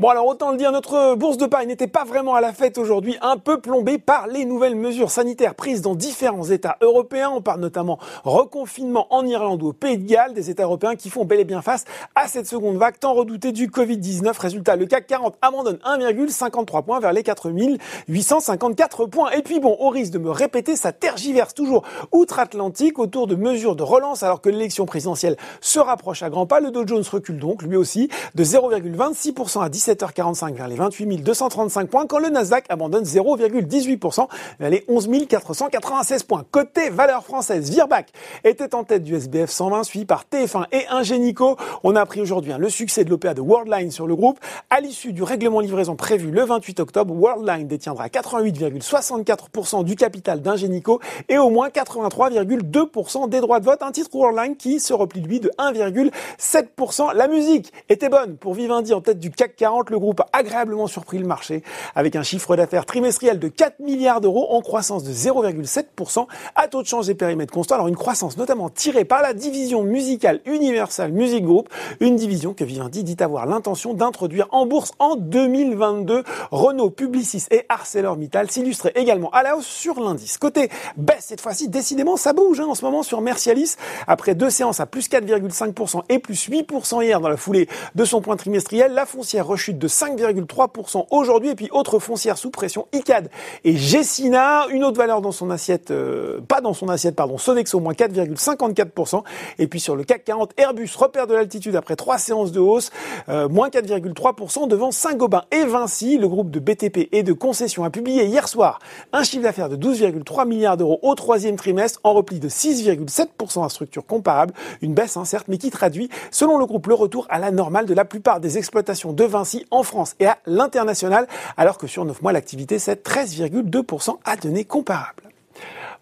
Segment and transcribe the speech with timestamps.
[0.00, 2.78] Bon alors autant le dire, notre bourse de Paris n'était pas vraiment à la fête
[2.78, 7.32] aujourd'hui, un peu plombée par les nouvelles mesures sanitaires prises dans différents États européens.
[7.34, 11.10] On parle notamment reconfinement en Irlande ou au Pays de Galles, des États européens qui
[11.10, 11.84] font bel et bien face
[12.14, 14.38] à cette seconde vague tant redoutée du Covid-19.
[14.38, 19.32] Résultat, le CAC 40 abandonne 1,53 points vers les 4854 points.
[19.32, 23.74] Et puis bon, au risque de me répéter, ça tergiverse toujours outre-Atlantique autour de mesures
[23.74, 26.60] de relance alors que l'élection présidentielle se rapproche à grands pas.
[26.60, 31.22] Le Dow Jones recule donc lui aussi de 0,26% à 17 7h45 vers les 28
[31.22, 34.26] 235 points quand le Nasdaq abandonne 0,18%
[34.60, 36.44] vers les 11 496 points.
[36.50, 38.10] Côté valeur française, Virbac
[38.44, 41.56] était en tête du SBF 120 suivi par TF1 et Ingenico.
[41.84, 44.38] On a appris aujourd'hui hein, le succès de l'OPA de Worldline sur le groupe.
[44.68, 51.00] À l'issue du règlement livraison prévu le 28 octobre, Worldline détiendra 88,64% du capital d'Ingenico
[51.30, 53.82] et au moins 83,2% des droits de vote.
[53.82, 57.14] Un titre Worldline qui se replie lui de 1,7%.
[57.14, 60.86] La musique était bonne pour Vivendi en tête du CAC 40 le groupe a agréablement
[60.86, 61.62] surpris le marché
[61.94, 66.82] avec un chiffre d'affaires trimestriel de 4 milliards d'euros en croissance de 0,7% à taux
[66.82, 67.76] de change et périmètre constant.
[67.76, 71.68] Alors une croissance notamment tirée par la division musicale Universal Music Group,
[72.00, 76.24] une division que Vivendi dit avoir l'intention d'introduire en bourse en 2022.
[76.50, 80.38] Renault, Publicis et ArcelorMittal s'illustraient également à la hausse sur l'indice.
[80.38, 83.76] Côté baisse cette fois-ci, décidément ça bouge hein, en ce moment sur Mercialis
[84.06, 88.20] après deux séances à plus 4,5% et plus 8% hier dans la foulée de son
[88.20, 88.92] point trimestriel.
[88.92, 91.50] La foncière rechute de 5,3% aujourd'hui.
[91.50, 93.28] Et puis autre foncière sous pression, ICAD
[93.64, 97.80] et Gessina, une autre valeur dans son assiette, euh, pas dans son assiette, pardon, Sodexo
[97.80, 99.22] moins 4,54%.
[99.58, 102.90] Et puis sur le CAC 40, Airbus repère de l'altitude après trois séances de hausse,
[103.28, 106.18] euh, moins 4,3% devant Saint-Gobain et Vinci.
[106.18, 108.78] Le groupe de BTP et de concession a publié hier soir
[109.12, 113.68] un chiffre d'affaires de 12,3 milliards d'euros au troisième trimestre en repli de 6,7% à
[113.68, 114.54] structure comparable.
[114.82, 117.86] Une baisse, hein, certes, mais qui traduit, selon le groupe, le retour à la normale
[117.86, 122.04] de la plupart des exploitations de Vinci en France et à l'international, alors que sur
[122.04, 125.24] 9 mois, l'activité c'est 13,2% à données comparables.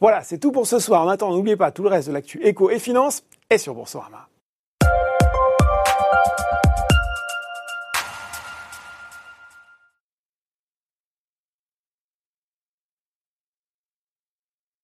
[0.01, 1.03] Voilà, c'est tout pour ce soir.
[1.03, 4.29] En attendant, n'oubliez pas tout le reste de l'actu éco et finance est sur Boursorama.